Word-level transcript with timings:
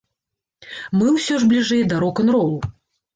Мы 0.99 1.09
ўсё 1.17 1.37
ж 1.43 1.49
бліжэй 1.51 1.83
да 1.91 1.99
рок-н-ролу. 2.05 2.57